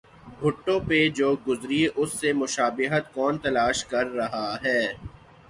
بھٹو 0.39 0.75
پہ 0.87 0.99
جو 1.17 1.29
گزری 1.47 1.81
اس 1.95 2.09
سے 2.19 2.29
مشابہت 2.33 3.13
کون 3.13 3.37
تلاش 3.37 3.85
کر 3.85 4.05
رہا 4.11 4.47
ہے؟ 4.63 4.81